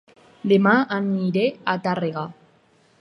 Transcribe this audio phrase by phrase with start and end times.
[0.51, 1.45] Dema aniré
[1.75, 2.25] a Tàrrega